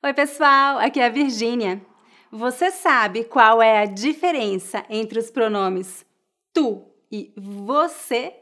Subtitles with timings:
[0.00, 1.84] Oi, pessoal, aqui é a Virgínia.
[2.30, 6.06] Você sabe qual é a diferença entre os pronomes
[6.54, 8.32] tu e você?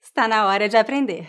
[0.00, 1.28] Está na hora de aprender.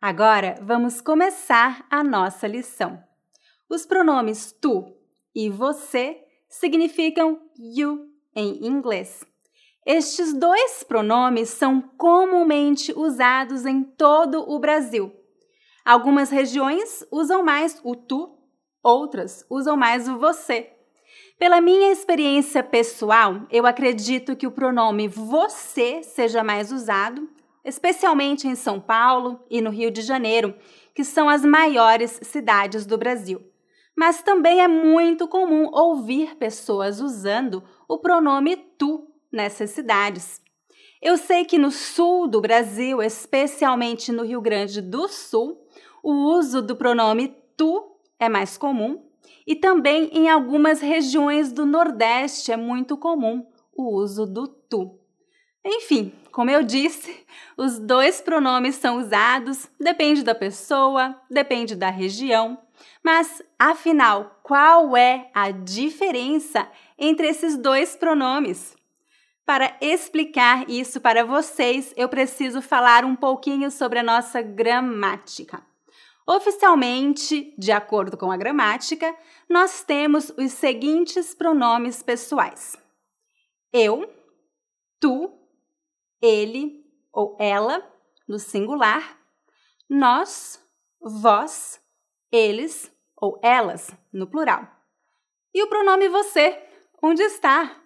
[0.00, 2.98] Agora vamos começar a nossa lição.
[3.68, 4.86] Os pronomes tu
[5.34, 6.16] e você
[6.48, 9.22] significam you em inglês.
[9.84, 15.12] Estes dois pronomes são comumente usados em todo o Brasil.
[15.84, 18.38] Algumas regiões usam mais o tu,
[18.82, 20.72] outras usam mais o você.
[21.42, 27.28] Pela minha experiência pessoal, eu acredito que o pronome você seja mais usado,
[27.64, 30.54] especialmente em São Paulo e no Rio de Janeiro,
[30.94, 33.42] que são as maiores cidades do Brasil.
[33.96, 40.40] Mas também é muito comum ouvir pessoas usando o pronome tu nessas cidades.
[41.02, 45.60] Eu sei que no sul do Brasil, especialmente no Rio Grande do Sul,
[46.04, 49.10] o uso do pronome tu é mais comum
[49.46, 54.98] e também em algumas regiões do Nordeste é muito comum o uso do tu.
[55.64, 57.24] Enfim, como eu disse,
[57.56, 62.58] os dois pronomes são usados, depende da pessoa, depende da região.
[63.02, 68.76] Mas, afinal, qual é a diferença entre esses dois pronomes?
[69.44, 75.62] Para explicar isso para vocês, eu preciso falar um pouquinho sobre a nossa gramática.
[76.26, 79.16] Oficialmente, de acordo com a gramática,
[79.48, 82.76] nós temos os seguintes pronomes pessoais:
[83.72, 84.08] eu,
[85.00, 85.32] tu,
[86.20, 87.84] ele ou ela,
[88.28, 89.18] no singular,
[89.88, 90.60] nós,
[91.00, 91.80] vós,
[92.30, 94.66] eles ou elas, no plural.
[95.54, 96.58] E o pronome você,
[97.02, 97.76] onde está?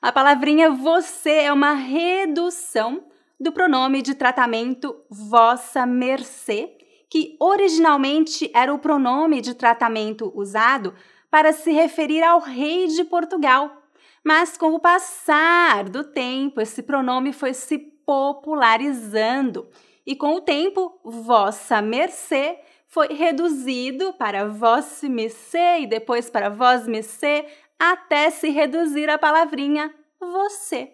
[0.00, 6.76] A palavrinha você é uma redução do pronome de tratamento vossa mercê,
[7.12, 10.94] que originalmente era o pronome de tratamento usado
[11.30, 13.82] para se referir ao rei de Portugal.
[14.24, 19.68] Mas com o passar do tempo, esse pronome foi se popularizando
[20.06, 26.88] e com o tempo, vossa mercê foi reduzido para vosse mercê e depois para vós
[26.88, 27.44] mercê,
[27.78, 30.90] até se reduzir a palavrinha você.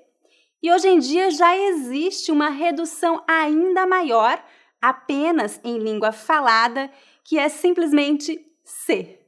[0.61, 4.43] E hoje em dia já existe uma redução ainda maior
[4.81, 6.91] apenas em língua falada,
[7.25, 9.27] que é simplesmente ser.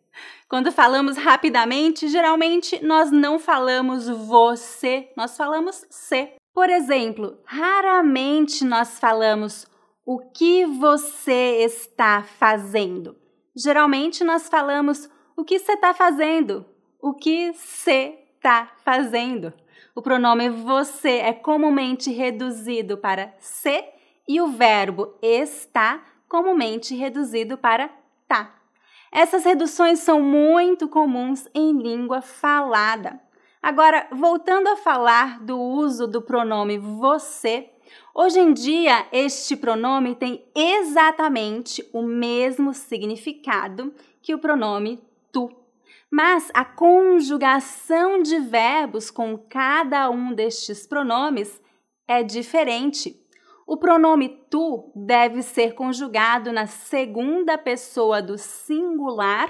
[0.49, 6.33] Quando falamos rapidamente, geralmente nós não falamos você, nós falamos se.
[6.53, 9.67] Por exemplo, raramente nós falamos
[10.05, 13.17] o que você está fazendo.
[13.55, 16.67] Geralmente nós falamos o que você está fazendo,
[17.01, 19.53] o que você está fazendo.
[19.95, 23.85] O pronome você é comumente reduzido para se
[24.31, 27.91] e o verbo está comumente reduzido para
[28.29, 28.55] tá.
[29.11, 33.21] Essas reduções são muito comuns em língua falada.
[33.61, 37.71] Agora, voltando a falar do uso do pronome você,
[38.15, 43.93] hoje em dia este pronome tem exatamente o mesmo significado
[44.23, 45.03] que o pronome
[45.33, 45.51] tu.
[46.09, 51.61] Mas a conjugação de verbos com cada um destes pronomes
[52.07, 53.21] é diferente.
[53.71, 59.49] O pronome tu deve ser conjugado na segunda pessoa do singular,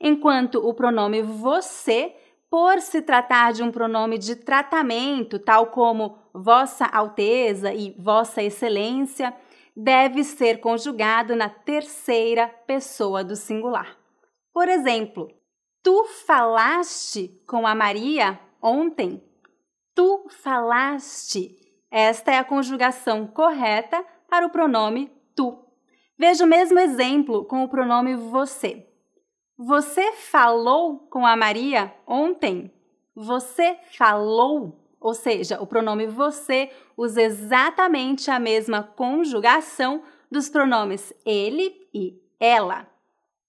[0.00, 2.16] enquanto o pronome você,
[2.48, 9.36] por se tratar de um pronome de tratamento, tal como Vossa Alteza e Vossa Excelência,
[9.76, 13.98] deve ser conjugado na terceira pessoa do singular.
[14.50, 15.28] Por exemplo,
[15.82, 19.22] tu falaste com a Maria ontem?
[19.94, 25.64] Tu falaste esta é a conjugação correta para o pronome tu.
[26.18, 28.86] Veja o mesmo exemplo com o pronome você.
[29.56, 32.72] Você falou com a Maria ontem?
[33.14, 41.88] Você falou, ou seja, o pronome você usa exatamente a mesma conjugação dos pronomes ele
[41.94, 42.86] e ela.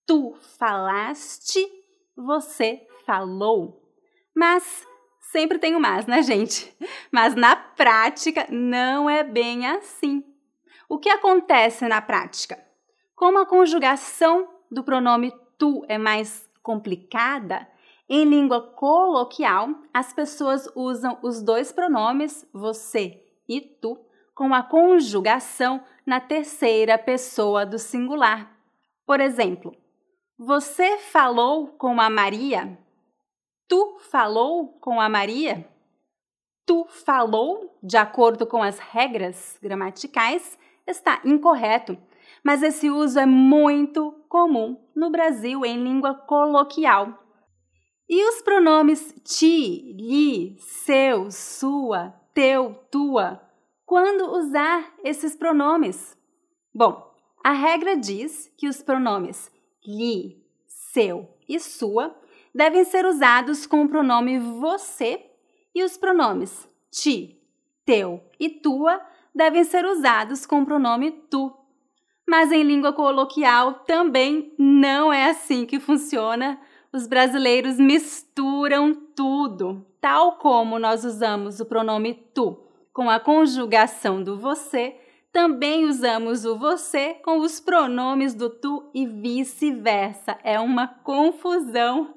[0.05, 1.59] Tu falaste,
[2.15, 3.83] você falou.
[4.35, 4.87] Mas
[5.31, 6.73] sempre tem o mas, né, gente?
[7.11, 10.23] Mas na prática não é bem assim.
[10.87, 12.57] O que acontece na prática?
[13.15, 17.67] Como a conjugação do pronome tu é mais complicada,
[18.07, 23.99] em língua coloquial, as pessoas usam os dois pronomes você e tu
[24.33, 28.51] com a conjugação na terceira pessoa do singular.
[29.05, 29.75] Por exemplo,
[30.37, 32.79] você falou com a Maria?
[33.69, 35.69] Tu falou com a Maria?
[36.65, 40.57] Tu falou, de acordo com as regras gramaticais,
[40.87, 41.95] está incorreto,
[42.43, 47.23] mas esse uso é muito comum no Brasil em língua coloquial.
[48.09, 53.39] E os pronomes ti, lhe, seu, sua, teu, tua?
[53.85, 56.17] Quando usar esses pronomes?
[56.73, 57.07] Bom,
[57.43, 59.51] a regra diz que os pronomes
[59.85, 62.19] lhe, seu e sua
[62.53, 65.25] devem ser usados com o pronome você
[65.73, 67.39] e os pronomes ti,
[67.85, 69.01] teu e tua
[69.33, 71.53] devem ser usados com o pronome tu.
[72.27, 76.59] Mas em língua coloquial também não é assim que funciona
[76.91, 84.37] os brasileiros misturam tudo, tal como nós usamos o pronome tu com a conjugação do
[84.37, 84.95] você,
[85.31, 90.37] também usamos o você com os pronomes do tu e vice-versa.
[90.43, 92.15] É uma confusão.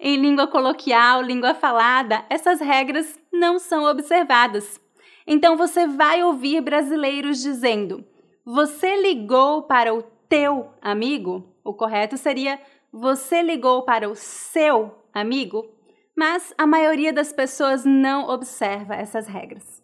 [0.00, 4.80] Em língua coloquial, língua falada, essas regras não são observadas.
[5.26, 8.04] Então você vai ouvir brasileiros dizendo:
[8.44, 11.44] Você ligou para o teu amigo?
[11.64, 12.60] O correto seria
[12.92, 15.66] você ligou para o seu amigo?
[16.14, 19.82] Mas a maioria das pessoas não observa essas regras.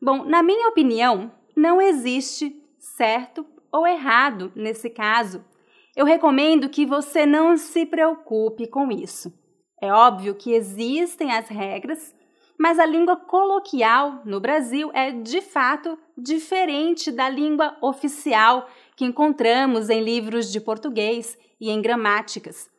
[0.00, 5.44] Bom, na minha opinião, não existe certo ou errado nesse caso.
[5.96, 9.32] Eu recomendo que você não se preocupe com isso.
[9.80, 12.14] É óbvio que existem as regras,
[12.58, 19.90] mas a língua coloquial no Brasil é de fato diferente da língua oficial que encontramos
[19.90, 22.70] em livros de português e em gramáticas.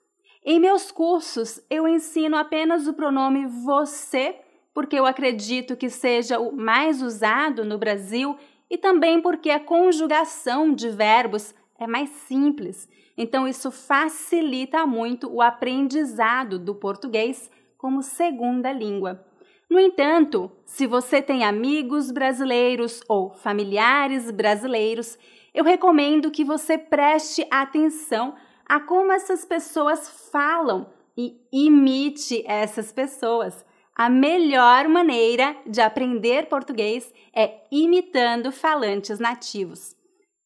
[0.43, 4.35] Em meus cursos, eu ensino apenas o pronome você,
[4.73, 8.37] porque eu acredito que seja o mais usado no Brasil
[8.69, 12.89] e também porque a conjugação de verbos é mais simples.
[13.17, 19.25] Então, isso facilita muito o aprendizado do português como segunda língua.
[19.69, 25.17] No entanto, se você tem amigos brasileiros ou familiares brasileiros,
[25.53, 28.35] eu recomendo que você preste atenção
[28.65, 30.87] a como essas pessoas falam
[31.17, 33.65] e imite essas pessoas.
[33.97, 39.95] A melhor maneira de aprender português é imitando falantes nativos.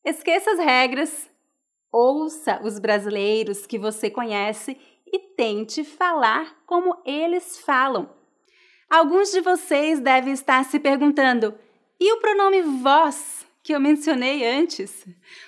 [0.06, 1.30] Esqueça as regras,
[1.92, 8.10] ouça os brasileiros que você conhece e tente falar como eles falam.
[8.90, 11.54] Alguns de vocês devem estar se perguntando:
[12.00, 13.46] e o pronome vós?
[13.64, 15.06] que eu mencionei antes.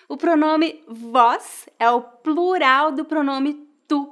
[0.08, 4.12] O pronome vós é o plural do pronome tu.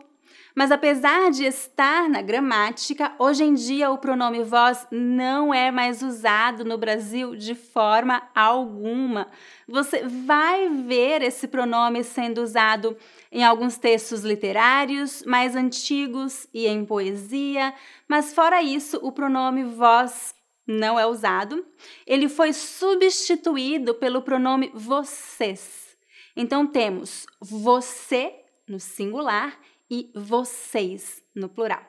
[0.56, 6.02] Mas apesar de estar na gramática, hoje em dia o pronome vós não é mais
[6.02, 9.28] usado no Brasil de forma alguma.
[9.68, 12.98] Você vai ver esse pronome sendo usado
[13.32, 17.74] em alguns textos literários mais antigos e em poesia,
[18.08, 20.36] mas fora isso, o pronome vós
[20.68, 21.66] não é usado.
[22.06, 25.98] Ele foi substituído pelo pronome vocês.
[26.36, 28.34] Então temos você
[28.68, 29.58] no singular
[29.92, 31.86] e vocês no plural.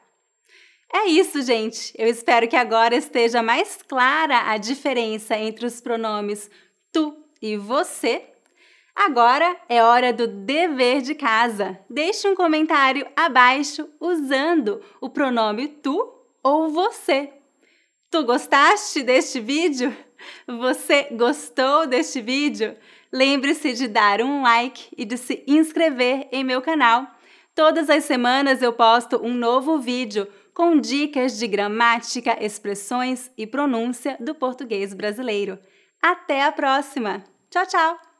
[0.92, 1.94] É isso, gente.
[1.96, 6.50] Eu espero que agora esteja mais clara a diferença entre os pronomes
[6.92, 8.26] tu e você.
[8.94, 11.78] Agora é hora do dever de casa.
[11.88, 17.32] Deixe um comentário abaixo usando o pronome tu ou você.
[18.10, 19.96] Tu gostaste deste vídeo?
[20.46, 22.76] Você gostou deste vídeo?
[23.10, 27.06] Lembre-se de dar um like e de se inscrever em meu canal.
[27.54, 34.16] Todas as semanas eu posto um novo vídeo com dicas de gramática, expressões e pronúncia
[34.20, 35.58] do português brasileiro.
[36.00, 37.22] Até a próxima!
[37.50, 38.11] Tchau, tchau!